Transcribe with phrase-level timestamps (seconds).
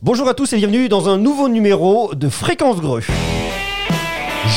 [0.00, 3.02] Bonjour à tous et bienvenue dans un nouveau numéro de Fréquence Greux.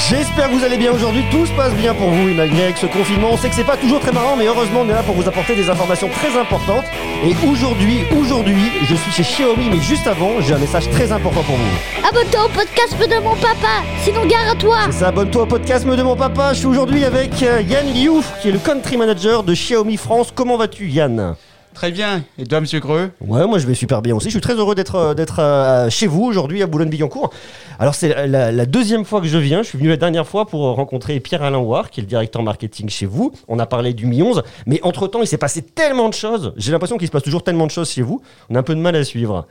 [0.08, 2.86] J'espère que vous allez bien aujourd'hui, tout se passe bien pour vous et malgré ce
[2.86, 5.16] confinement, on sait que c'est pas toujours très marrant mais heureusement on est là pour
[5.16, 6.84] vous apporter des informations très importantes
[7.26, 11.42] et aujourd'hui, aujourd'hui, je suis chez Xiaomi mais juste avant, j'ai un message très important
[11.42, 12.08] pour vous.
[12.08, 15.88] Abonne-toi au podcast de mon papa, sinon gare à toi C'est ça, abonne-toi au podcast
[15.88, 19.42] de mon papa, je suis aujourd'hui avec euh, Yann Liu qui est le country manager
[19.42, 20.32] de Xiaomi France.
[20.36, 21.36] Comment vas-tu Yann?
[21.74, 22.24] Très bien.
[22.38, 24.26] Et toi, monsieur Greux Ouais, moi je vais super bien aussi.
[24.28, 27.32] Je suis très heureux d'être euh, d'être euh, chez vous aujourd'hui à Boulogne-Billancourt.
[27.80, 29.64] Alors c'est la, la deuxième fois que je viens.
[29.64, 32.90] Je suis venu la dernière fois pour rencontrer Pierre-Alain Ouard, qui est le directeur marketing
[32.90, 33.32] chez vous.
[33.48, 36.54] On a parlé du Mi 11, mais entre-temps, il s'est passé tellement de choses.
[36.58, 38.22] J'ai l'impression qu'il se passe toujours tellement de choses chez vous.
[38.50, 39.48] On a un peu de mal à suivre.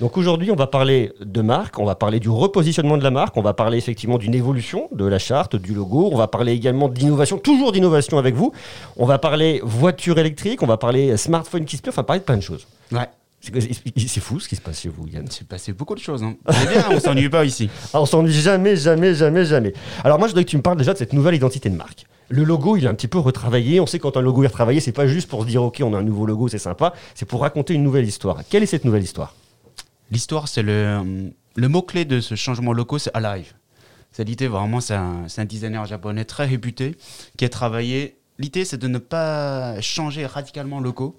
[0.00, 3.36] Donc aujourd'hui, on va parler de marque, on va parler du repositionnement de la marque,
[3.36, 6.88] on va parler effectivement d'une évolution de la charte, du logo, on va parler également
[6.88, 8.50] d'innovation, toujours d'innovation avec vous.
[8.96, 12.24] On va parler voiture électrique, on va parler smartphone qui se peut, enfin parler de
[12.24, 12.66] plein de choses.
[12.92, 13.08] Ouais.
[13.40, 15.26] C'est fou ce qui se passe chez vous, Yann.
[15.30, 16.22] C'est passé beaucoup de choses.
[16.22, 16.36] Hein.
[16.46, 17.70] Bien, on s'ennuie pas ici.
[17.94, 19.72] Ah, on s'ennuie jamais, jamais, jamais, jamais.
[20.04, 22.04] Alors moi, je voudrais que tu me parles déjà de cette nouvelle identité de marque.
[22.28, 23.80] Le logo, il est un petit peu retravaillé.
[23.80, 25.94] On sait quand un logo est retravaillé, c'est pas juste pour se dire ok, on
[25.94, 26.92] a un nouveau logo, c'est sympa.
[27.14, 28.42] C'est pour raconter une nouvelle histoire.
[28.48, 29.34] Quelle est cette nouvelle histoire?
[30.10, 33.54] L'histoire, c'est le, le mot-clé de ce changement logo, c'est Alive.
[34.12, 36.96] C'est l'idée, vraiment, c'est un, un, designer japonais très réputé
[37.36, 38.16] qui a travaillé.
[38.40, 41.18] L'idée, c'est de ne pas changer radicalement le logo,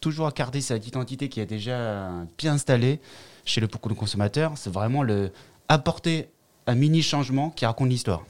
[0.00, 2.98] toujours garder cette identité qui est déjà bien installée
[3.44, 4.54] chez le beaucoup de consommateurs.
[4.56, 5.30] C'est vraiment le,
[5.68, 6.30] apporter
[6.66, 8.24] un mini changement qui raconte l'histoire.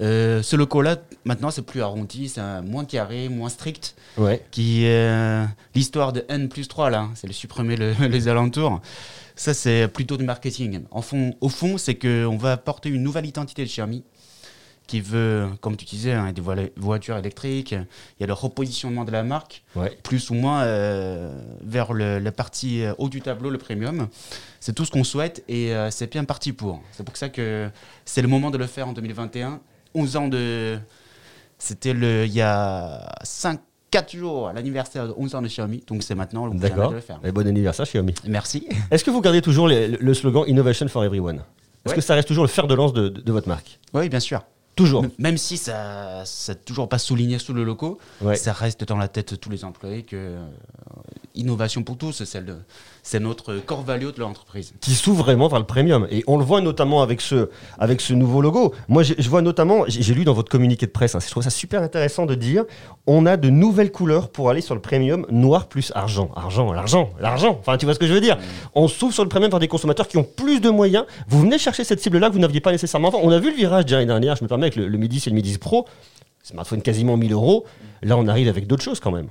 [0.00, 3.94] Euh, ce loco-là, maintenant, c'est plus arrondi, c'est moins carré, moins strict.
[4.18, 4.44] Ouais.
[4.50, 5.44] Qui euh,
[5.76, 8.80] l'histoire de N plus 3, là, c'est le supprimer le, les alentours.
[9.36, 10.80] Ça, c'est plutôt du marketing.
[10.90, 14.02] En fond, au fond, c'est qu'on va apporter une nouvelle identité de Xiaomi
[14.86, 16.42] qui veut, comme tu disais, hein, des
[16.76, 17.72] voitures électriques.
[17.72, 19.96] Il y a le repositionnement de la marque, ouais.
[20.02, 24.08] plus ou moins euh, vers le, la partie haut du tableau, le premium.
[24.60, 26.80] C'est tout ce qu'on souhaite et euh, c'est bien parti pour.
[26.92, 27.68] C'est pour ça que
[28.04, 29.60] c'est le moment de le faire en 2021.
[29.94, 30.78] 11 ans de.
[31.58, 33.58] C'était il y a 5,
[33.90, 35.82] 4 jours à l'anniversaire de 11 ans de Xiaomi.
[35.86, 37.18] Donc c'est maintenant le moment de le faire.
[37.24, 38.14] Et bon anniversaire Xiaomi.
[38.26, 38.68] Merci.
[38.90, 41.36] Est-ce que vous gardez toujours les, le slogan Innovation for Everyone?
[41.36, 41.94] Est-ce Ouais.
[41.94, 43.78] que ça reste toujours le fer de lance de, de, de votre marque?
[43.94, 44.42] Oui, bien sûr.
[44.76, 45.04] Toujours.
[45.04, 47.66] M- Même si ça n'a toujours pas souligné sous le
[48.22, 48.36] Ouais.
[48.36, 50.38] ça reste dans la tête de tous les employés que euh,
[51.34, 52.22] innovation pour tous,
[53.02, 54.72] c'est notre core value de l'entreprise.
[54.80, 56.06] qui s'ouvre vraiment vers le premium.
[56.10, 58.74] Et on le voit notamment avec ce, avec ce nouveau logo.
[58.88, 61.50] Moi, je vois notamment, j'ai lu dans votre communiqué de presse, hein, je trouve ça
[61.50, 62.64] super intéressant de dire,
[63.06, 66.30] on a de nouvelles couleurs pour aller sur le premium, noir plus argent.
[66.36, 67.56] Argent, l'argent, l'argent.
[67.60, 68.38] Enfin, tu vois ce que je veux dire?
[68.74, 71.04] On s'ouvre sur le premium vers des consommateurs qui ont plus de moyens.
[71.28, 73.20] Vous venez chercher cette cible-là que vous n'aviez pas nécessairement avant.
[73.22, 75.30] On a vu le virage l'année dernière, je me permets, avec le, le Midi, c'est
[75.30, 75.86] le Midi Pro.
[76.42, 77.64] Smartphone quasiment 1000 euros.
[78.02, 79.28] Là, on arrive avec d'autres choses quand même.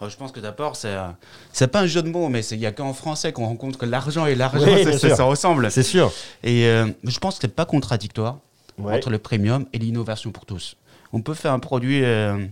[0.00, 1.08] Alors, je pense que d'abord, c'est euh,
[1.52, 3.86] c'est pas un jeu de mots, mais il n'y a qu'en français qu'on rencontre que
[3.86, 5.70] l'argent et l'argent, Oui, ça, ressemble.
[5.70, 6.12] C'est sûr.
[6.42, 8.38] Et euh, je pense que c'est pas contradictoire
[8.78, 8.94] Ouais.
[8.96, 10.76] entre le premium et l'innovation pour tous.
[11.12, 12.46] On peut faire un produit euh,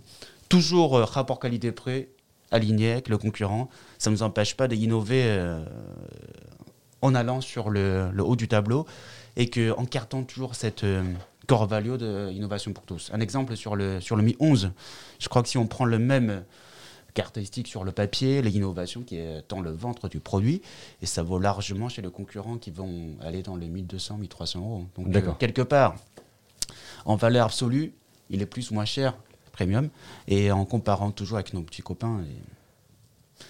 [0.50, 2.06] toujours euh, rapport qualité-prix
[2.50, 3.70] aligné avec le concurrent.
[3.98, 5.64] Ça ne nous empêche pas d'innover euh,
[7.00, 8.86] en allant sur le, le haut du tableau
[9.36, 10.84] et que, en cartant toujours cette
[11.46, 13.10] core value de innovation pour tous.
[13.12, 14.72] Un exemple sur le, sur le Mi 11.
[15.18, 16.44] Je crois que si on prend le même
[17.14, 20.62] caractéristique sur le papier, l'innovation qui est dans le ventre du produit,
[21.02, 24.86] et ça vaut largement chez les concurrents qui vont aller dans les 1200, 1300 euros.
[24.96, 25.96] Donc, euh, quelque part,
[27.04, 27.92] en valeur absolue,
[28.28, 29.16] il est plus ou moins cher,
[29.50, 29.88] premium,
[30.28, 33.44] et en comparant toujours avec nos petits copains, et-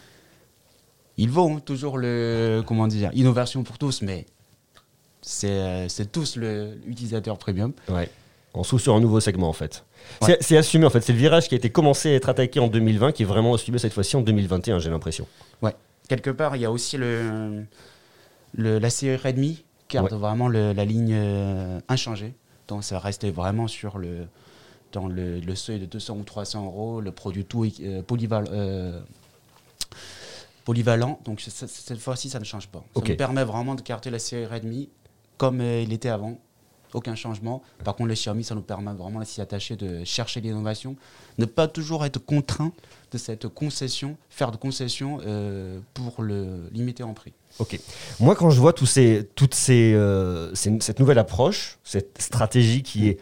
[1.18, 4.24] il vaut hein, toujours le, comment dire, innovation pour tous, mais
[5.22, 7.72] c'est euh, c'est tous l'utilisateur premium.
[7.88, 8.08] Ouais.
[8.54, 9.84] On s'ouvre sur un nouveau segment en fait.
[10.22, 10.36] Ouais.
[10.40, 11.00] C'est- assumé en fait.
[11.02, 13.54] C'est le virage qui a été commencé à être attaqué en 2020 qui est vraiment
[13.54, 15.26] assumé cette fois-ci en 2021, j'ai l'impression.
[16.08, 17.64] Quelque part, il y a aussi le,
[18.54, 20.18] le- la série Redmi qui garde Ouais.
[20.18, 22.34] vraiment le- la ligne euh, inchangée.
[22.66, 24.26] Donc ça reste vraiment sur le,
[24.92, 28.98] dans le, le seuil de 200 ou 300 euros, le produit tout euh, polyval- euh,
[30.64, 31.20] polyvalent.
[31.24, 32.82] Donc cette fois-ci, ça ne change pas.
[32.96, 34.88] Ça permet vraiment de garder la série Redmi
[35.40, 36.38] comme euh, il était avant.
[36.92, 37.62] Aucun changement.
[37.84, 40.96] Par contre, le Xiaomi, ça nous permet vraiment de s'y attacher, de chercher l'innovation,
[41.38, 42.72] ne pas toujours être contraint
[43.12, 47.32] de cette concession, faire de concessions euh, pour le limiter en prix.
[47.58, 47.78] Ok.
[48.18, 52.82] Moi, quand je vois tous ces, toutes ces, euh, ces- cette nouvelle approche, cette stratégie
[52.82, 53.18] qui est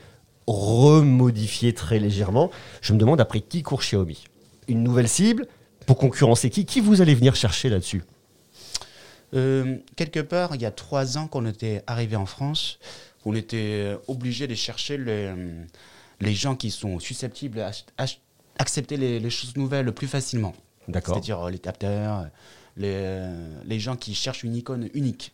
[0.46, 2.50] remodifiée très légèrement,
[2.80, 4.24] je me demande après qui court Xiaomi?
[4.66, 5.46] Une nouvelle cible?
[5.86, 6.64] Pour concurrencer qui?
[6.64, 8.02] Qui vous allez venir chercher là-dessus?
[9.34, 12.78] Euh, quelque part, il y a trois ans qu'on était arrivé en France,
[13.24, 15.34] on était obligé de chercher les,
[16.20, 18.06] les gens qui sont susceptibles à, à
[18.58, 20.54] accepter les, les choses nouvelles plus facilement.
[20.88, 21.14] D'accord.
[21.14, 22.28] C'est-à-dire euh, les capteurs,
[22.76, 25.32] les, euh, les gens qui cherchent une icône unique.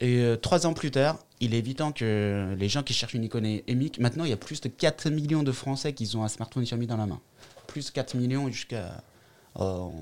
[0.00, 3.24] Et euh, trois ans plus tard, il est évident que les gens qui cherchent une
[3.24, 6.28] icône unique, maintenant il y a plus de 4 millions de Français qui ont un
[6.28, 7.20] smartphone Xiaomi dans la main.
[7.66, 8.96] Plus 4 millions jusqu'à euh,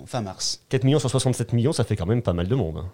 [0.06, 0.60] fin mars.
[0.68, 2.78] 4 millions sur 67 millions, ça fait quand même pas mal de monde.
[2.78, 2.86] hein.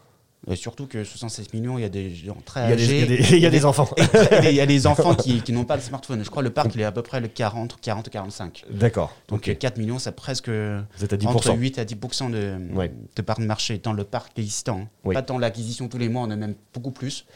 [0.48, 2.84] Et surtout que 66 millions, il y a des gens très Il y a des,
[2.84, 3.16] il y a âgés.
[3.16, 3.88] des- il y a des enfants.
[4.44, 6.22] Il y a des enfants qui, qui n'ont pas de smartphone.
[6.24, 8.64] Je crois que le parc, il est à peu près le 40, 40 45.
[8.70, 9.12] D'accord.
[9.26, 9.58] Donc ok.
[9.58, 11.26] 4 millions, c'est presque Vous êtes à 10%.
[11.28, 12.92] entre 8 à 10% de, Ouais.
[13.16, 14.78] de part de marché dans le parc existant.
[14.82, 14.88] hein.
[15.04, 15.14] Oui.
[15.14, 17.26] Pas tant l'acquisition tous les mois, on a même beaucoup plus.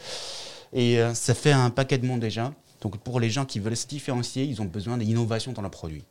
[0.72, 2.52] Et euh, ça fait un paquet de monde déjà.
[2.82, 6.04] Donc pour les gens qui veulent se différencier, ils ont besoin d'innovation dans leurs produits.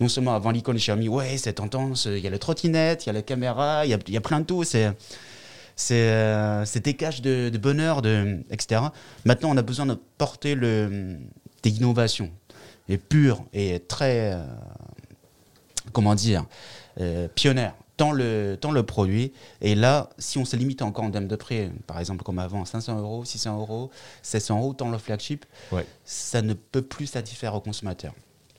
[0.00, 3.10] Non seulement avant l'icône Xiaomi, ouais, c'est tendance, il y a la trottinette, il y
[3.10, 4.90] a la caméra, il y a, il y a plein de tout, c'est
[5.76, 8.80] c'est euh, c'est des caches de, de bonheur, de, etc.
[9.24, 11.16] Maintenant, on a besoin de porter le,
[11.62, 12.30] des innovations,
[12.88, 14.44] et pures et très, euh,
[15.92, 16.44] comment dire,
[17.00, 19.32] euh, pionnières dans le, dans le produit.
[19.60, 22.64] Et là, si on se limite encore en termes de prix, par exemple comme avant,
[22.64, 23.90] 500 euros, 600 euros,
[24.22, 25.86] 700 euros dans le flagship, Ouais.
[26.04, 28.14] ça ne peut plus satisfaire aux consommateurs.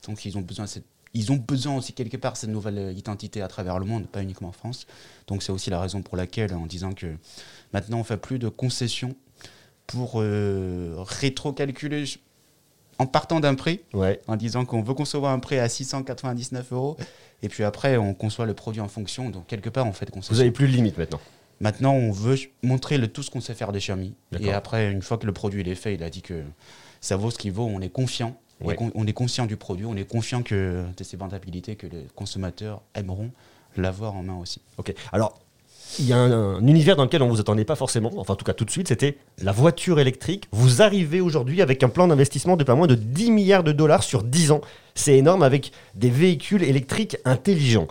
[0.06, 0.84] Donc ils ont besoin de cette-
[1.16, 4.06] ils ont besoin aussi quelque part de cette nouvelle euh, identité à travers le monde,
[4.06, 4.86] pas uniquement en France.
[5.26, 7.06] Donc c'est aussi la raison pour laquelle, en disant que
[7.72, 9.14] maintenant on fait plus de concessions
[9.86, 12.04] pour euh, rétro-calculer
[12.98, 14.20] en partant d'un prix, Ouais.
[14.26, 16.96] en disant qu'on veut concevoir un prix à 699 euros,
[17.42, 19.30] et puis après on conçoit le produit en fonction.
[19.30, 20.34] Donc quelque part on fait des concessions.
[20.34, 21.20] Vous avez plus de limite maintenant.
[21.58, 24.12] Maintenant, on veut montrer le, tout ce qu'on sait faire de Xiaomi.
[24.40, 26.42] Et après, une fois que le produit il est fait, il a dit que
[27.00, 28.38] ça vaut ce qu'il vaut, on est confiant.
[28.60, 28.74] Ouais.
[28.74, 31.86] Et con- on est conscient du produit, on est confiant que, de ses vendabilités, que
[31.86, 33.30] les consommateurs aimeront
[33.76, 34.60] l'avoir en main aussi.
[34.78, 34.94] Ok.
[35.12, 35.38] Alors,
[35.98, 38.36] il y a un, un univers dans lequel on vous attendait pas forcément, enfin en
[38.36, 40.48] tout cas tout de suite, c'était la voiture électrique.
[40.52, 44.02] Vous arrivez aujourd'hui avec un plan d'investissement de pas moins de 10 milliards de dollars
[44.02, 44.60] sur 10 ans.
[44.94, 47.86] C'est énorme avec des véhicules électriques intelligents.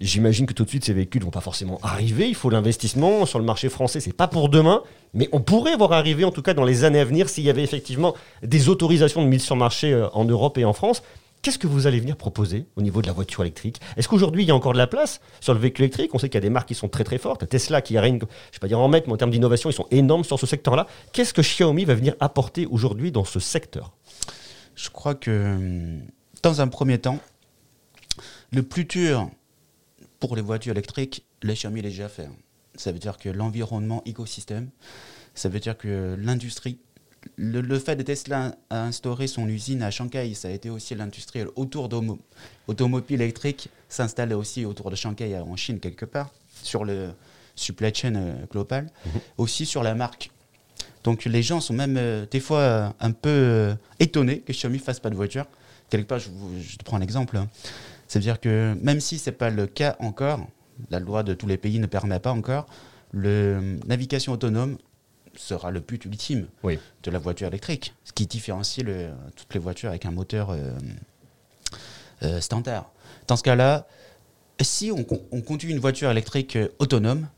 [0.00, 2.28] J'imagine que tout de suite ces véhicules vont pas forcément arriver.
[2.28, 5.92] Il faut l'investissement sur le marché français, c'est pas pour demain, mais on pourrait voir
[5.92, 9.22] arriver en tout cas dans les années à venir s'il y avait effectivement des autorisations
[9.22, 11.02] de mise sur marché euh, en Europe et en France.
[11.42, 13.80] Qu'est-ce que vous allez venir proposer au niveau de la voiture électrique?
[13.96, 16.14] Est-ce qu'aujourd'hui il y a encore de la place sur le véhicule électrique?
[16.14, 17.48] On sait qu'il y a des marques qui sont très très fortes.
[17.48, 19.74] Tesla qui règne, je ne vais pas dire en maître, mais en termes d'innovation, ils
[19.74, 20.86] sont énormes sur ce secteur-là.
[21.12, 23.92] Qu'est-ce que Xiaomi va venir apporter aujourd'hui dans ce secteur?
[24.74, 26.02] Je crois que, hum,
[26.42, 27.18] dans un premier temps,
[28.52, 29.28] le plus dur
[30.20, 32.28] pour les voitures électriques, le Xiaomi l'a déjà fait.
[32.74, 34.70] Ça veut dire que l'environnement écosystème,
[35.34, 36.78] ça veut dire que l'industrie,
[37.36, 40.94] le, le fait de Tesla a instauré son usine à Shanghai, ça a été aussi
[40.94, 46.30] l'industrie autour d'automobiles électriques s'installe aussi autour de Shanghai en Chine quelque part,
[46.62, 47.10] sur le
[47.56, 48.88] supply chain euh, global,
[49.36, 50.30] aussi sur la marque.
[51.04, 54.78] Donc les gens sont même euh, des fois euh, un peu euh, étonnés que Xiaomi
[54.78, 55.46] fasse pas de voiture.
[55.90, 57.38] Quelque part, je, vous- je te prends un exemple.
[58.08, 60.40] C'est-à-dire que même si c'est pas le cas encore,
[60.90, 62.66] la loi de tous les pays ne permet pas encore,
[63.12, 64.78] le navigation autonome
[65.36, 66.78] sera le but ultime Oui.
[67.04, 70.70] de la voiture électrique, ce qui différencie le- toutes les voitures avec un moteur euh,
[72.22, 72.90] euh, standard.
[73.28, 73.86] Dans ce cas-là,
[74.60, 77.28] si on, con- on conduit une voiture électrique euh, autonome,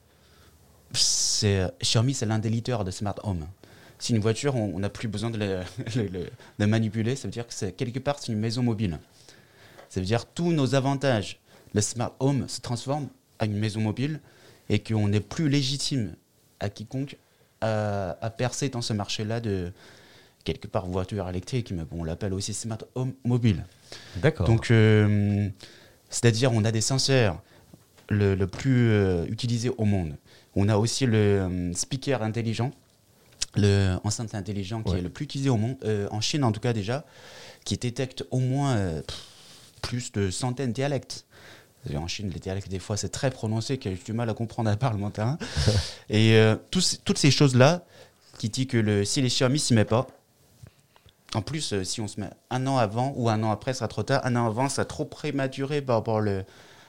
[0.94, 3.46] Xiaomi, c'est l'un des leaders de smart home.
[3.98, 5.64] Si une voiture, on n'a plus besoin de la,
[6.58, 8.98] de manipuler, ça veut dire que c'est quelque part c'est une maison mobile.
[9.90, 11.38] Ça veut dire tous nos avantages,
[11.74, 13.08] le smart home se transforme
[13.40, 14.20] en une maison mobile
[14.70, 16.14] et qu'on n'est plus légitime
[16.60, 17.16] à quiconque
[17.60, 19.72] à, à percer dans ce marché-là de
[20.44, 23.64] quelque part voiture électrique, mais bon, on l'appelle aussi smart home mobile.
[24.16, 24.46] D'accord.
[24.46, 25.48] Donc, euh,
[26.08, 27.42] c'est-à-dire, on a des senseurs
[28.08, 30.16] le, le plus euh, utilisé au monde.
[30.56, 32.70] On a aussi le euh, speaker intelligent,
[33.56, 34.98] le enceinte intelligent qui Ouais.
[35.00, 37.04] est le plus utilisé au monde, euh, en Chine en tout cas déjà,
[37.64, 38.76] qui détecte au moins
[39.06, 39.26] pff,
[39.80, 41.26] plus de centaines de dialectes.
[41.94, 44.68] En Chine, les dialectes, des fois, c'est très prononcé, que j'ai du mal à comprendre
[44.68, 45.38] à part le mandarin.
[46.10, 47.84] Et euh, toutes ces choses-là,
[48.38, 50.06] qui dit que le, si les Xiaomi s'y met pas,
[51.34, 53.80] en plus, euh, si on se met un an avant ou un an après, ça
[53.80, 54.20] sera trop tard.
[54.24, 56.44] Un an avant, ça trop prématuré par rapport à le,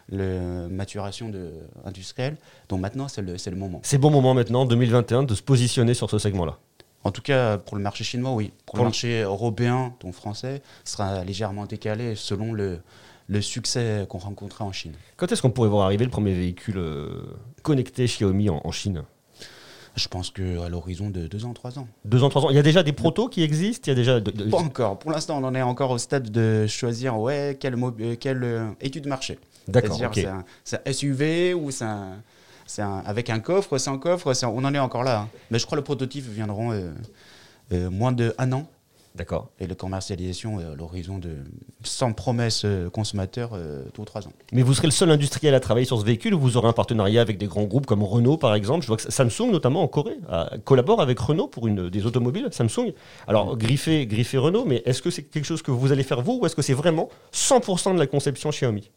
[0.09, 1.51] le maturation de,
[1.85, 2.37] industrielle.
[2.69, 3.79] Donc maintenant, c'est le, c'est le moment.
[3.83, 6.57] C'est bon moment maintenant, 2021, de se positionner sur ce segment-là.
[7.03, 8.51] En tout cas, pour le marché chinois, oui.
[8.65, 12.79] Pour, Pour le marché européen, donc français, sera légèrement décalé selon le,
[13.27, 14.93] le succès qu'on rencontrera en Chine.
[15.17, 17.23] Quand est-ce qu'on pourrait voir arriver le premier véhicule euh,
[17.63, 19.03] connecté Xiaomi en, en Chine?
[19.95, 21.87] Je pense qu'à l'horizon de deux ans, trois ans.
[22.05, 22.49] Deux ans, trois ans.
[22.49, 23.87] Il y a déjà des protos qui existent?
[23.87, 24.19] Il y a déjà.
[24.21, 24.97] de- Pas encore.
[24.99, 28.69] Pour l'instant, on en est encore au stade de choisir ouais, quelle, euh, quelle euh,
[28.79, 29.37] étude marché.
[29.67, 30.01] D'accord.
[30.01, 32.21] Un, c'est un SUV ou c'est un,
[32.71, 35.21] c'est avec un coffre, sans coffre, c'est un- on en est encore là.
[35.21, 35.27] hein.
[35.49, 36.91] Mais je crois que le prototype viendront euh,
[37.73, 38.65] euh, moins de un an
[39.13, 39.49] D'accord.
[39.59, 41.31] Et la commercialisation euh, à l'horizon de
[41.83, 44.31] sans promesse euh, consommateur, deux ou trois ans.
[44.53, 46.73] Mais vous serez le seul industriel à travailler sur ce véhicule ou vous aurez un
[46.73, 48.83] partenariat avec des grands groupes comme Renault par exemple?
[48.83, 50.17] Je vois que Samsung notamment en Corée
[50.63, 52.93] collabore avec Renault pour une des automobiles Samsung.
[53.27, 56.39] Alors griffé, griffé Renault, mais est-ce que c'est quelque chose que vous allez faire vous
[56.41, 58.91] ou est-ce que c'est vraiment 100% de la conception Xiaomi?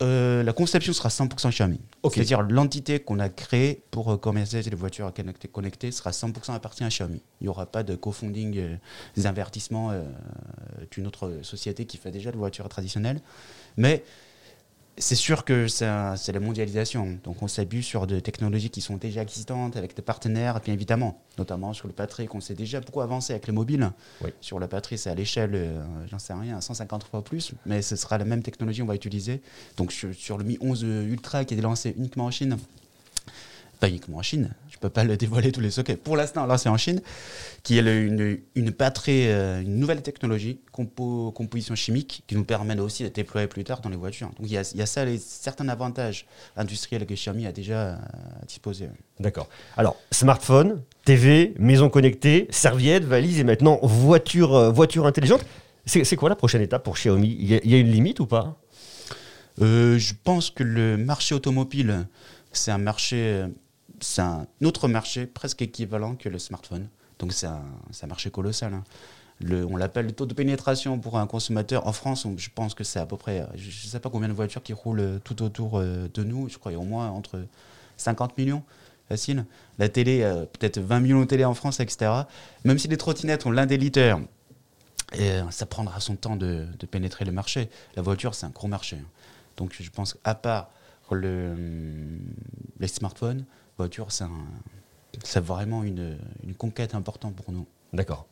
[0.00, 1.80] Euh, la conception sera 100% Xiaomi.
[2.12, 6.84] C'est-à-dire l'entité qu'on a créée pour euh, commercialiser les voitures connectées, connectées sera 100% appartient
[6.84, 7.20] à Xiaomi.
[7.40, 8.76] Il n'y aura pas de co-funding, euh,
[9.16, 10.04] des investissements euh,
[10.92, 13.20] d'une autre société qui fait déjà de voitures traditionnelles.
[13.76, 14.04] Mais
[14.98, 17.18] c'est sûr que c'est la mondialisation.
[17.24, 21.22] Donc on s'abuse sur des technologies qui sont déjà existantes avec des partenaires, bien évidemment,
[21.38, 22.34] notamment sur le Patrick.
[22.34, 23.90] On sait déjà beaucoup avancé avec les mobiles.
[24.22, 24.30] Oui.
[24.40, 27.96] Sur le Patrick, c'est à l'échelle, euh, j'en sais rien, 150 fois plus, mais ce
[27.96, 29.40] sera la même technologie qu'on va utiliser.
[29.76, 32.56] Donc sur, sur le Mi 11 Ultra qui est lancé uniquement en Chine,
[33.80, 36.00] pas uniquement en Chine, je peux pas le dévoiler tous les sockets.
[36.00, 37.00] Pour l'instant, lancé en Chine,
[37.64, 42.44] qui est le- une, une batterie, euh, une nouvelle technologie, compo- composition chimique, qui nous
[42.44, 44.28] permet aussi de déployer plus tard dans les voitures.
[44.38, 47.50] Donc il y a, il y a ça, les, certains avantages industriels que Xiaomi a
[47.52, 47.96] déjà euh,
[48.46, 48.88] disposé.
[49.18, 49.48] D'accord.
[49.76, 55.44] Alors, smartphone, TV, maison connectée, serviette, valise et maintenant voiture, euh, voiture intelligente.
[55.86, 57.36] C'est c'est quoi la prochaine étape pour Xiaomi?
[57.40, 58.60] Il y, a- il y a une limite ou pas?
[59.60, 62.06] Euh, je pense que le marché automobile,
[62.52, 63.42] c'est un marché,
[64.00, 66.88] c'est un autre marché presque équivalent que le smartphone.
[67.18, 68.74] Donc c'est un, marché colossal.
[68.74, 68.84] hein.
[69.40, 71.86] Le- on l'appelle le taux de pénétration pour un consommateur.
[71.86, 74.32] En France, je pense que c'est à peu près, je ne sais pas combien de
[74.32, 76.48] voitures qui roulent euh, tout autour euh, de nous.
[76.48, 77.44] Je crois au moins entre
[77.96, 78.64] 50 millions.
[79.08, 79.46] Facile.
[79.78, 82.10] La télé, euh, peut-être 20 millions de télé en France, etc.
[82.64, 84.20] Même si les trottinettes ont l'un des leaders,
[85.50, 87.70] ça prendra son temps de, pénétrer le marché.
[87.96, 88.96] La voiture, c'est un gros marché.
[88.96, 89.08] hein.
[89.56, 90.70] Donc je pense qu'à part
[91.14, 91.54] le,
[92.78, 93.44] les smartphones,
[93.78, 97.66] voiture, c'est un- vraiment une, une conquête importante pour nous.
[97.92, 98.26] D'accord.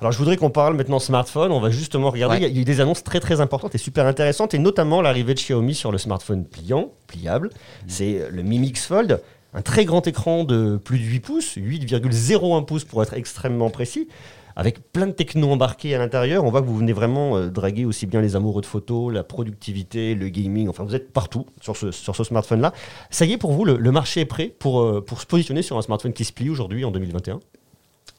[0.00, 1.50] Alors je voudrais qu'on parle maintenant smartphone.
[1.52, 2.36] On va justement regarder.
[2.36, 2.50] Ouais.
[2.50, 5.34] Il y a- eu des annonces très très importantes et super intéressantes, et notamment l'arrivée
[5.34, 7.50] de Xiaomi sur le smartphone pliant, pliable.
[7.88, 9.22] C'est le Mi Mix Fold,
[9.54, 14.08] un très grand écran de plus de 8 pouces, 8,01 pouces pour être extrêmement précis,
[14.56, 16.44] avec plein de techno embarqués à l'intérieur.
[16.44, 19.22] On voit que vous venez vraiment euh, draguer aussi bien les amoureux de photos, la
[19.24, 20.68] productivité, le gaming.
[20.68, 22.72] Enfin, vous êtes partout sur ce, sur ce smartphone-là.
[23.10, 25.62] Ça y est, pour vous, le, le marché est prêt pour, euh, pour se positionner
[25.62, 27.40] sur un smartphone qui se plie aujourd'hui en 2021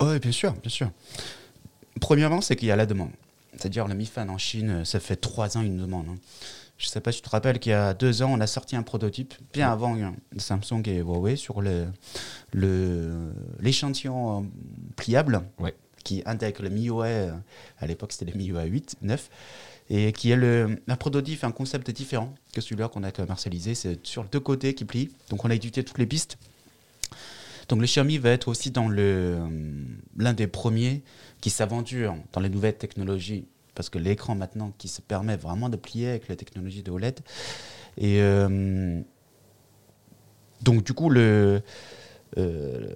[0.01, 0.89] Oui, bien sûr, bien sûr.
[1.99, 3.09] Premièrement, c'est qu'il y a la demande.
[3.57, 6.05] C'est-à-dire le Mi Fan en Chine, ça fait trois ans une demande.
[6.09, 6.15] hein.
[6.77, 8.47] Je ne sais pas si tu te rappelles qu'il y a deux ans, on a
[8.47, 11.85] sorti un prototype, bien avant euh, Samsung et Huawei, sur le-
[12.53, 14.45] le- l'échantillon euh,
[14.95, 15.75] pliable Ouais.
[16.03, 17.31] Qui intègre le MIUI,
[17.79, 19.29] à l'époque c'était le MIUI 8, 9,
[19.89, 23.75] et qui est le, un prototype, un concept différent que celui-là qu'on a commercialisé.
[23.75, 25.09] C'est sur deux côtés qui plie.
[25.29, 26.37] Donc on a étudié toutes les pistes.
[27.67, 29.39] Donc le Xiaomi va être aussi dans euh,
[30.17, 31.03] l'un des premiers
[31.39, 35.77] qui s'aventure dans les nouvelles technologies parce que l'écran maintenant qui se permet vraiment de
[35.77, 37.21] plier avec la technologie de OLED
[37.97, 38.99] et euh,
[40.61, 41.61] donc du coup le
[42.37, 42.95] euh,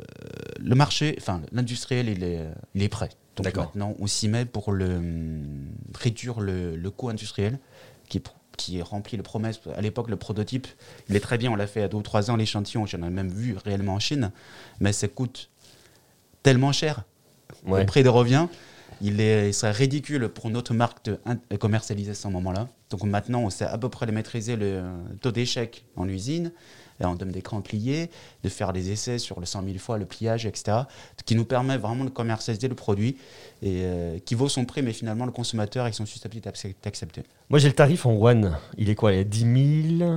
[0.59, 2.39] le marché enfin l'industriel il est
[2.73, 7.09] il est prêt donc maintenant on s'y met pour le hum, réduire le, le coût
[7.09, 7.59] industriel
[8.07, 8.21] qui
[8.55, 9.59] qui remplit les promesses.
[9.75, 10.67] À l'époque, le prototype,
[11.09, 11.51] il est très bien.
[11.51, 12.85] On l'a fait à deux ou trois ans, l'échantillon.
[12.85, 14.31] J'en ai même vu réellement en Chine.
[14.79, 15.49] Mais ça coûte
[16.43, 17.03] tellement cher.
[17.65, 17.81] Ouais.
[17.81, 18.47] Le prix de revient,
[19.01, 21.19] il, est, il serait ridicule pour notre marque de
[21.57, 22.67] commercialiser à ce moment-là.
[22.89, 24.83] Donc maintenant, on sait à peu près de maîtriser le
[25.21, 26.51] taux d'échec en usine,
[27.03, 28.09] en termes d'écran plié,
[28.43, 30.77] de faire des essais sur le 100 000 fois, le pliage, etc.
[31.17, 33.17] Ce qui nous permet vraiment de commercialiser le produit
[33.61, 37.23] et euh, qui vaut son prix, mais finalement, le consommateur, ils sont susceptibles d'accept- d'accepter.
[37.49, 38.57] Moi, j'ai le tarif en one.
[38.77, 40.11] Il est quoi Il est 10 000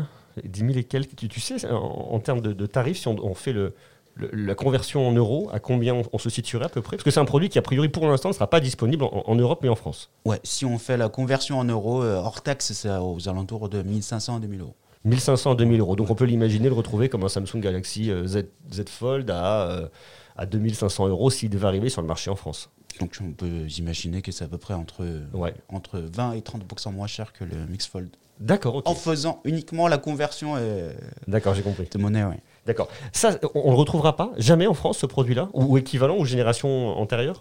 [0.45, 1.17] 10 000 et quelques?
[1.17, 3.75] Tu, tu sais, en, en termes de, de tarifs, si on, on fait le,
[4.15, 6.97] le- la conversion en euros, à combien on, on se situerait à peu près?
[6.97, 9.25] Parce que c'est un produit qui, a priori, pour l'instant, ne sera pas disponible en,
[9.27, 10.11] en Europe mais en France.
[10.25, 13.83] Ouais, si on fait la conversion en euros, euh, hors taxe, c'est aux alentours de
[13.83, 14.75] 1500 à 2000 euros.
[15.05, 15.97] 1500 à 2000 euros.
[15.97, 19.63] Donc, on peut l'imaginer le retrouver comme un Samsung Galaxy euh, Z, Z Fold à,
[19.71, 19.89] euh,
[20.37, 22.71] à 2500 euros s'il devait arriver sur le marché en France.
[23.01, 23.47] Donc on peut
[23.79, 25.55] imaginer que c'est à peu près entre, Ouais.
[25.69, 28.09] entre 20 et 30% moins cher que le Mixfold.
[28.41, 28.89] D'accord, ok.
[28.89, 30.93] En faisant uniquement la conversion euh,
[31.29, 31.89] D'accord, j'ai compris.
[31.93, 32.41] de monnaie, ouais.
[32.67, 32.89] D'accord.
[33.13, 36.25] Ça, on, on le retrouvera pas jamais en France, ce produit-là ou, ou équivalent aux
[36.25, 37.39] générations antérieures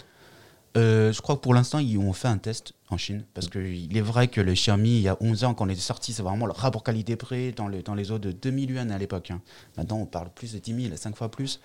[0.78, 3.24] Euh, je crois que pour l'instant, ils ont fait un test en Chine.
[3.34, 5.76] Parce qu'il est vrai que le Xiaomi, il y a 11 ans, quand on est
[5.76, 8.98] sorti, c'est vraiment le rapport qualité-prix dans, les- dans les eaux de 2000 yuan à
[8.98, 9.32] l'époque.
[9.32, 9.42] hein.
[9.78, 11.60] Maintenant, on parle plus de 10 000, 5 fois plus.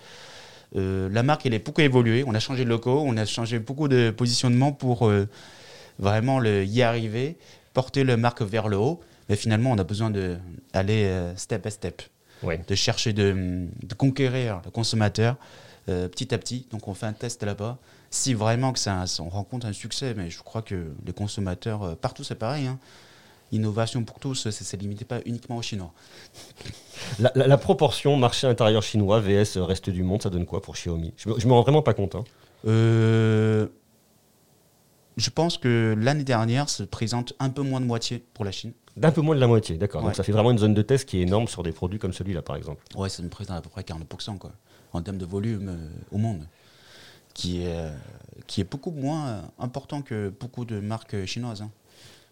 [0.75, 2.23] Euh, la marque, elle est beaucoup évoluée.
[2.25, 5.27] On a changé de locaux, on a changé beaucoup de positionnement pour euh,
[5.99, 7.37] vraiment le, y arriver,
[7.73, 8.99] porter la marque vers le haut.
[9.29, 10.09] Mais finalement, on a besoin
[10.73, 12.01] d'aller step by step
[12.41, 12.59] Ouais.
[12.67, 15.37] de chercher de, de conquérir le consommateur
[15.85, 16.67] petit à petit.
[16.71, 17.77] Donc on fait un test là-bas.
[18.13, 21.95] Si vraiment que ça, on rencontre un succès, mais je crois que les consommateurs, euh,
[21.95, 22.67] partout c'est pareil.
[22.67, 22.77] hein.
[23.51, 25.91] Innovation pour tous, ça ne s'est limité pas uniquement aux Chinois.
[27.17, 30.75] La, la- la proportion marché intérieur chinois vs reste du monde, ça donne quoi pour
[30.75, 31.11] Xiaomi?
[31.17, 32.13] Je me, je me rends vraiment pas compte.
[32.13, 32.23] hein.
[32.67, 33.65] Euh,
[35.17, 38.73] je pense que l'année dernière se présente un peu moins de moitié pour la Chine.
[38.95, 40.03] D'un peu moins de la moitié, d'accord.
[40.03, 42.13] Donc ça fait vraiment une zone de test qui est énorme sur des produits comme
[42.13, 42.83] celui-là, par exemple.
[42.95, 44.51] Ouais, ça me présente à peu près 40% quoi,
[44.93, 46.47] en termes de volume euh, au monde,
[47.33, 47.89] qui est,
[48.47, 51.61] qui est beaucoup moins important que beaucoup de marques chinoises.
[51.61, 51.71] hein.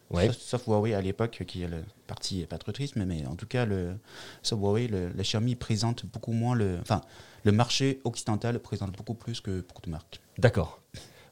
[0.09, 0.27] Ouais.
[0.27, 3.97] Sauf, sauf Huawei à l'époque, qui est le parti patriotisme, mais en tout cas, le,
[4.43, 6.79] sauf Huawei, le, la Xiaomi présente beaucoup moins le.
[6.81, 7.01] Enfin,
[7.43, 10.19] le marché occidental présente beaucoup plus que beaucoup de marques.
[10.37, 10.81] D'accord.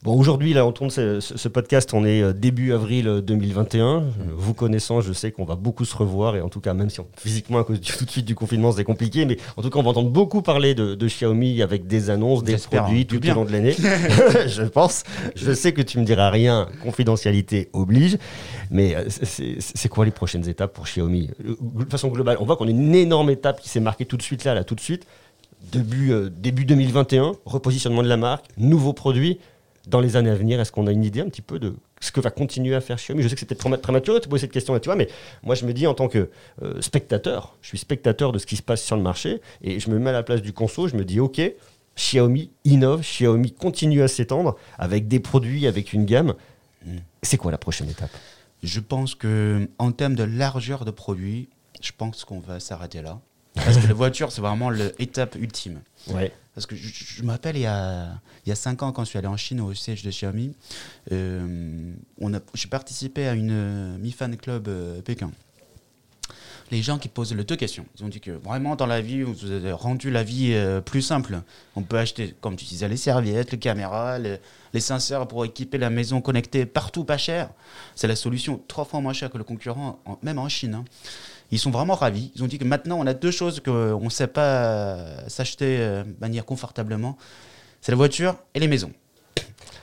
[0.01, 3.85] Bon, aujourd'hui, là, on tourne ce, podcast, on est euh, début avril euh, 2021.
[3.85, 4.01] Euh,
[4.33, 7.01] Vous connaissant, je sais qu'on va beaucoup se revoir, et en tout cas, même si
[7.01, 9.69] on- physiquement, à cause du- tout de suite du confinement, c'est compliqué, mais en tout
[9.69, 13.05] cas, on va entendre beaucoup parler de, de Xiaomi avec des annonces, des produits hein,
[13.09, 13.75] tout au long de l'année.
[14.47, 15.03] je pense.
[15.35, 18.17] Je sais que tu me diras rien, confidentialité oblige,
[18.71, 21.29] mais euh, c'est- quoi les prochaines étapes pour Xiaomi?
[21.45, 24.15] Euh, De façon globale, on voit qu'on a une énorme étape qui s'est marquée tout
[24.15, 25.05] de suite là, là, tout de suite.
[25.73, 29.39] Début, euh, début 2021, repositionnement de la marque, nouveaux produits.
[29.89, 32.11] Dans les années à venir, est-ce qu'on a une idée un petit peu de ce
[32.11, 33.23] que va continuer à faire Xiaomi?
[33.23, 35.07] Je sais que c'est peut-être préma- prématuré de te poser cette question, tu vois, mais
[35.41, 36.29] moi je me dis en tant que
[36.61, 39.89] euh, spectateur, je suis spectateur de ce qui se passe sur le marché et je
[39.89, 41.41] me mets à la place du conso, je me dis ok,
[41.95, 46.35] Xiaomi innove, Xiaomi continue à s'étendre avec des produits, avec une gamme.
[47.23, 48.11] C'est quoi la prochaine étape?
[48.61, 51.49] Je pense que en termes de largeur de produits,
[51.81, 53.19] je pense qu'on va s'arrêter là.
[53.65, 55.81] Parce que la voiture, c'est vraiment l'étape ultime.
[56.07, 56.31] Ouais.
[56.55, 58.09] Parce que je, je- me rappelle, il y, a,
[58.45, 60.55] il y a 5 ans, quand je suis allé en Chine au siège de Xiaomi,
[61.11, 65.31] euh, on a- j'ai participé à une euh, Mi Fan Club euh, Pékin.
[66.71, 67.85] Les gens qui posent le deux questions.
[67.97, 71.01] Ils ont dit que vraiment, dans la vie, vous avez rendu la vie euh, plus
[71.01, 71.39] simple.
[71.75, 74.37] On peut acheter, comme tu disais, les serviettes, les caméras, les,
[74.73, 77.49] les senseurs pour équiper la maison connectée partout pas cher.
[77.95, 80.75] C'est la solution trois fois moins chère que le concurrent, en- même en Chine.
[80.75, 80.85] hein.
[81.51, 82.31] Ils sont vraiment ravis.
[82.35, 85.77] Ils ont dit que maintenant, on a deux choses qu'on ne sait pas euh, s'acheter
[85.79, 87.17] euh, de manière confortablement.
[87.81, 88.91] C'est la voiture et les maisons.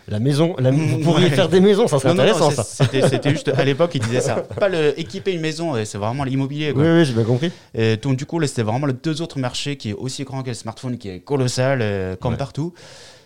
[0.09, 1.35] La maison, la- vous pourriez ouais.
[1.35, 2.63] faire des maisons, ça serait Non, intéressant ça.
[2.63, 4.37] C'était juste à l'époque, ils disaient ça.
[4.61, 6.73] Pas le, équiper une maison, euh, c'est vraiment l'immobilier.
[6.77, 7.51] Oui, oui, j'ai bien compris.
[7.75, 10.49] Et donc, du coup, c'était vraiment le deux autres marchés qui est aussi grand que
[10.51, 12.39] le smartphone, qui est colossal, euh, comme Ouais.
[12.39, 12.73] partout.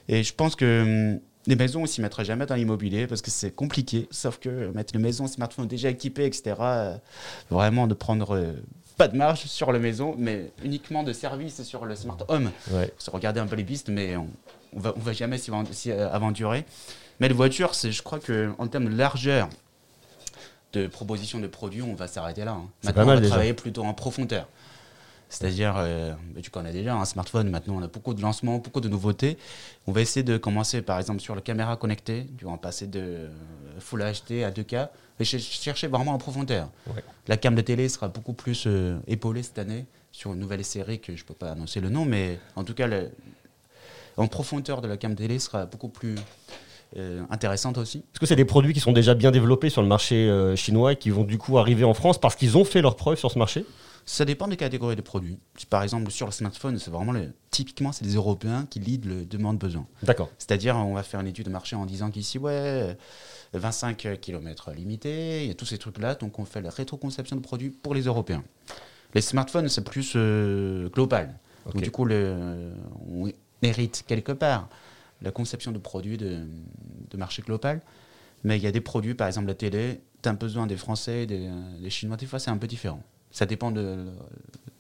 [0.09, 3.31] Et je pense que hum, les maisons, on s'y mettra jamais dans l'immobilier parce que
[3.31, 4.07] c'est compliqué.
[4.11, 6.97] Sauf que mettre les maisons, smartphone déjà équipé, etc., euh,
[7.51, 8.53] vraiment de prendre euh,
[8.97, 12.51] pas de marge sur la maison, mais uniquement de service sur le smart home.
[12.73, 12.93] Ouais.
[12.99, 14.29] Se regarder un peu les pistes, mais on,
[14.75, 15.51] on va, on va jamais s'y
[15.91, 16.65] euh, aventurer.
[17.19, 19.49] Mais les voitures, je crois que en termes de largeur
[20.73, 22.53] de proposition de produits, on va s'arrêter là.
[22.53, 22.69] hein.
[22.85, 23.31] Maintenant, pas mal on va déjà.
[23.31, 24.47] travailler plutôt en profondeur.
[25.31, 26.13] C'est-à-dire, euh,
[26.43, 29.39] tu connais déjà un smartphone, maintenant on a beaucoup de lancements, beaucoup de nouveautés.
[29.87, 32.89] On va essayer de commencer par exemple sur la caméra connectée, tu vas en passer
[32.89, 33.29] de euh,
[33.79, 34.89] Full HD à 2K,
[35.21, 36.69] et ch- chercher vraiment en profondeur.
[36.89, 37.03] Ouais.
[37.29, 40.99] La cam de télé sera beaucoup plus euh, épaulée cette année sur une nouvelle série
[40.99, 43.11] que je ne peux pas annoncer le nom, mais en tout cas, le-
[44.17, 46.17] en profondeur de la cam télé sera beaucoup plus
[46.97, 47.99] euh, intéressante aussi.
[47.99, 50.97] Est-ce que c'est des produits qui sont déjà bien développés sur le marché chinois et
[50.97, 53.39] qui vont du coup arriver en France parce qu'ils ont fait leurs preuves sur ce
[53.39, 53.65] marché?
[54.07, 55.39] Ça dépend des catégories de produits.
[55.69, 59.25] Par exemple, sur le smartphone, c'est vraiment le, typiquement c'est les Européens qui lead le
[59.25, 59.87] demande-besoin.
[60.03, 60.31] D'accord.
[60.39, 62.95] C'est-à-dire, on va faire une étude de marché en disant qu'ici, ouais, euh,
[63.53, 67.41] 25 km limités, il y a tous ces trucs-là, donc on fait la rétroconception de
[67.41, 68.43] produits pour les Européens.
[69.15, 71.39] Les smartphones, c'est plus euh, global.
[71.67, 72.73] Donc du coup, le,
[73.11, 73.31] on
[73.63, 74.69] hérite quelque part
[75.23, 76.47] la conception de produits de,
[77.11, 77.81] de marché global.
[78.45, 81.27] Mais il y a des produits, par exemple la télé, tu as besoin des Français,
[81.27, 83.03] des, des Chinois, des fois c'est un peu différent.
[83.31, 84.07] Ça dépend de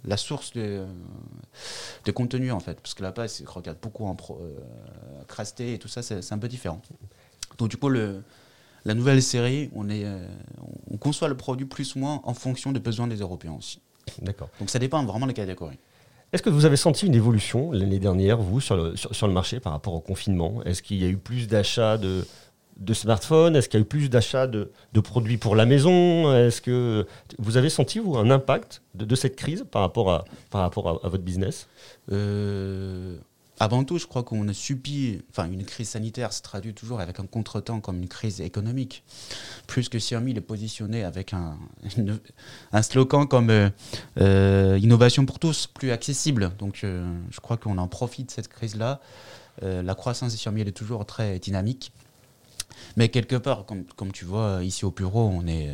[0.04, 0.84] la source de,
[2.04, 2.80] de contenu en fait.
[2.80, 6.38] Parce que là-bas, ils regardent beaucoup en pro, euh, crasté et tout ça, c'est un
[6.38, 6.80] peu différent.
[7.58, 8.22] Donc du coup, le,
[8.84, 10.26] la nouvelle série, on, est, euh,
[10.90, 13.80] on conçoit le produit plus ou moins en fonction des besoins des Européens aussi.
[14.22, 14.48] D'accord.
[14.58, 15.78] Donc ça dépend vraiment des catégories.
[16.32, 19.32] Est-ce que vous avez senti une évolution l'année dernière, vous, sur le, sur, sur le
[19.32, 20.62] marché par rapport au confinement?
[20.64, 22.24] Est-ce qu'il y a eu plus d'achats de,
[22.80, 24.70] de smartphones Est-ce qu'il y a eu plus d'achats de,
[25.02, 26.34] produits pour la maison?
[26.34, 27.06] Est-ce que
[27.38, 30.24] vous avez senti, vous, un impact de, cette crise par rapport à,
[31.08, 31.68] votre business?
[32.10, 33.16] Euh,
[33.62, 37.20] avant tout, je crois qu'on a subi, enfin, une crise sanitaire se traduit toujours avec
[37.20, 39.04] un contretemps comme une crise économique.
[39.66, 41.58] Plus que Xiaomi est positionné avec un,
[42.82, 43.68] slogan comme euh,
[44.18, 46.52] euh, innovation pour tous, plus accessible.
[46.58, 49.00] Donc, je crois qu'on en profite de cette crise-là.
[49.62, 51.92] Euh, la croissance de Xiaomi est toujours très dynamique.
[52.96, 55.70] Mais quelque part, comme, comme tu vois, ici au bureau, on est,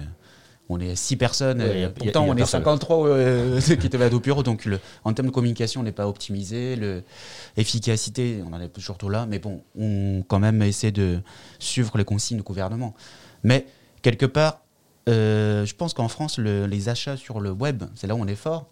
[0.69, 2.61] on est six personnes, Ouais, a- pourtant a on est personne.
[2.61, 6.09] 53 euh, qui là au bureau, donc le- en termes de communication, on n'est pas
[6.09, 7.03] optimisé, le,
[7.57, 11.21] efficacité, on en est surtout là, mais bon, on quand même essaie de
[11.59, 12.95] suivre les consignes du gouvernement.
[13.45, 13.66] Mais
[14.03, 14.61] quelque part,
[15.09, 18.27] euh, je pense qu'en France, le- les achats sur le web, c'est là où on
[18.27, 18.66] est fort,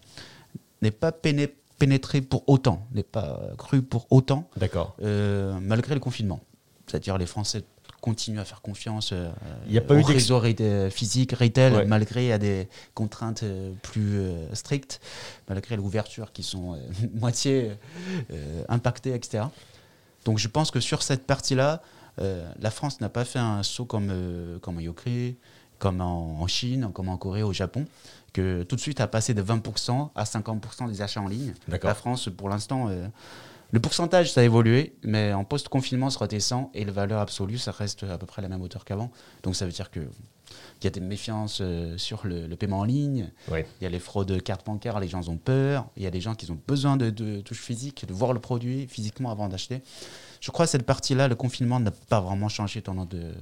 [0.83, 4.97] n'est pas péné- pénétré pour autant, n'est pas cru pour autant, D'accord.
[5.03, 6.41] euh, malgré le confinement.
[6.87, 7.63] C'est-à-dire les Français
[8.05, 9.31] continuent à faire confiance euh,
[9.67, 11.87] Il y a pas eu au d'ex- réseau reta- physique, retail, Ouais.
[11.87, 15.01] malgré à des contraintes euh, plus euh, strictes,
[15.49, 16.79] malgré l'ouverture qui sont euh,
[17.15, 17.73] moitié
[18.31, 19.45] euh, impactées, etc.
[20.27, 21.81] Donc je pense que sur cette partie-là,
[22.21, 25.37] euh, la France n'a pas fait un saut comme, euh, comme en Yokri,
[25.79, 27.87] comme en, en Chine, comme en Corée, au Japon,
[28.35, 31.55] que tout de suite a passé de 20% à 50% des achats en ligne.
[31.83, 33.07] La France, pour l'instant, euh,
[33.71, 37.73] le pourcentage, ça a évolué, mais en post-confinement, ça redescend et la valeur absolue, ça
[37.73, 39.11] reste à peu près la même hauteur qu'avant.
[39.43, 40.01] Donc ça veut dire que
[40.79, 43.67] qu'il y a des méfiances euh, sur le, le paiement en ligne, Ouais.
[43.81, 46.21] il y a les fraudes cartes bancaires, les gens ont peur, il y a des
[46.21, 49.83] gens qui ont besoin de, de touches physiques, de voir le produit physiquement avant d'acheter.
[50.45, 53.33] Je crois que cette partie-là, le confinement n'a pas vraiment changé tendance de euh,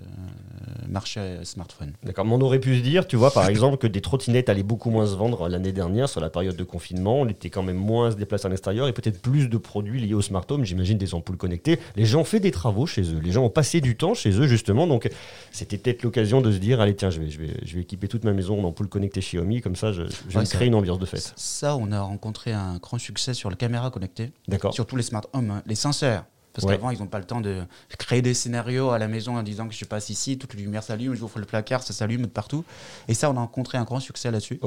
[0.89, 1.95] marché euh, smartphone.
[2.05, 4.63] D'accord, mais on aurait pu se dire, tu vois, par exemple, que des trottinettes allaient
[4.63, 7.21] beaucoup moins se vendre l'année dernière sur la période de confinement.
[7.21, 10.01] On était quand même moins à se déplacer à l'extérieur et peut-être plus de produits
[10.01, 11.81] liés au smart home, j'imagine des ampoules connectées.
[11.97, 14.31] Les gens ont fait des travaux chez eux, les gens ont passé du temps chez
[14.39, 15.11] eux justement, donc
[15.51, 18.07] c'était peut-être l'occasion de se dire, allez tiens, je vais, je vais, je vais équiper
[18.07, 20.69] toute ma maison en ampoules connectées Xiaomi, comme ça je, je vais Ouais, c'est créer
[20.69, 21.33] une ambiance de fête.
[21.35, 24.31] Ça, on a rencontré un grand succès sur les caméras connectées.
[24.47, 26.27] D'accord Surtout les smart home, hein, les senseurs.
[26.55, 26.75] Parce Ouais.
[26.75, 27.63] qu'avant, ils n'ont pas le temps de
[27.99, 30.83] créer des scénarios à la maison en disant que je passe ici, toute la lumière
[30.83, 32.65] s'allume, j'ouvre le placard, ça s'allume de partout.
[33.09, 34.61] Et ça, on a rencontré un grand succès là-dessus.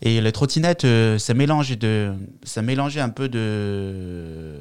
[0.00, 4.60] Et les trottinettes, euh, ça mélange de, ça mélangeait un peu de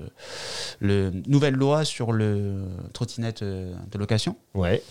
[0.79, 4.81] le nouvelle loi sur le trottinette euh, de location Ouais.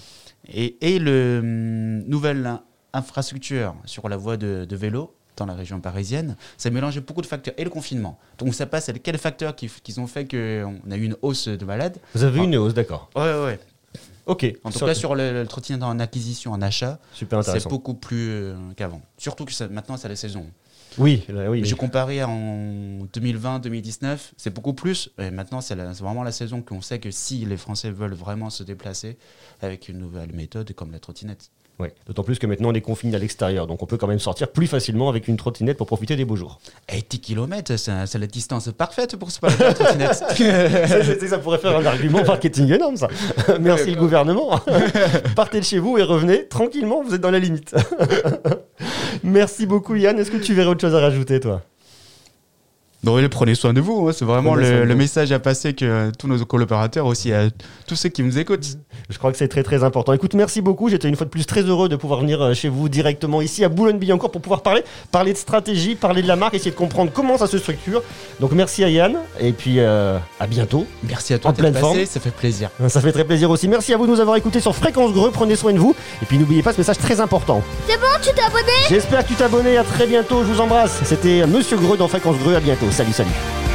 [0.49, 5.55] et, et le hum, nouvelle in- infrastructure sur la voie de, de vélo dans la
[5.55, 8.19] région parisienne, ça mélangeait beaucoup de facteurs et le confinement.
[8.39, 11.49] Donc ça passe à quels facteurs qui, qui ont fait qu'on a eu une hausse
[11.49, 11.99] de malades?
[12.15, 12.45] Vous avez Ah.
[12.45, 13.11] une hausse, d'accord.
[13.15, 13.61] Ouais, ouais.
[14.27, 14.45] Ok.
[14.65, 18.29] En tout Sur- cas, sur le, le trottinette en acquisition, en achat, c'est beaucoup plus
[18.31, 19.01] euh, qu'avant.
[19.19, 20.47] Surtout que ça- maintenant, c'est la saison.
[20.99, 21.63] Oui, là, oui.
[21.65, 25.11] J'ai comparé en 2020-2019, c'est beaucoup plus.
[25.19, 28.63] Et maintenant, c'est vraiment la saison qu'on sait que si les Français veulent vraiment se
[28.63, 29.19] déplacer
[29.61, 31.51] avec une nouvelle méthode comme la trottinette.
[31.79, 31.93] Ouais.
[32.07, 34.49] D'autant plus que maintenant on est confiné à l'extérieur, donc on peut quand même sortir
[34.49, 36.59] plus facilement avec une trottinette pour profiter des beaux jours.
[36.89, 41.29] Et 10 km, c'est la distance parfaite pour se parler de trottinette.
[41.29, 43.09] ça pourrait faire un argument marketing énorme, ça.
[43.61, 44.59] Merci le gouvernement.
[45.37, 47.75] Partez de chez vous et revenez tranquillement, vous êtes dans la limite.
[49.23, 50.19] Merci beaucoup Yann.
[50.19, 51.63] Est-ce que tu verrais autre chose à rajouter, toi?
[53.05, 54.09] Mais prenez soin de vous.
[54.09, 54.13] hein.
[54.17, 57.49] C'est vraiment le, message à passer que tous nos collaborateurs, aussi à
[57.87, 58.67] tous ceux qui nous écoutent.
[59.09, 60.13] Je crois que c'est très très important.
[60.13, 60.89] Écoute, merci beaucoup.
[60.89, 63.63] J'étais une fois de plus très heureux de pouvoir venir euh, chez vous directement ici
[63.63, 64.83] à Boulogne-Billancourt pour pouvoir parler,
[65.13, 68.03] parler de stratégie, parler de la marque, essayer de comprendre comment ça se structure.
[68.41, 70.87] Donc merci à Yann et puis euh, à bientôt.
[71.05, 72.07] Merci à toi En pleine passé, forme.
[72.07, 72.71] ça fait plaisir.
[72.89, 73.69] Ça fait très plaisir aussi.
[73.69, 75.31] Merci à vous de nous avoir écoutés sur Fréquence Greux.
[75.31, 75.95] Prenez soin de vous.
[76.23, 77.63] Et puis n'oubliez pas ce message très important.
[77.87, 78.73] C'est bon, tu t'es abonné?
[78.89, 79.77] J'espère que tu t'es abonné.
[79.77, 80.43] À très bientôt.
[80.43, 81.01] Je vous embrasse.
[81.05, 82.55] C'était Monsieur Greux dans Fréquence Greux.
[82.57, 82.91] À bientôt.
[82.91, 83.66] Salut, salut.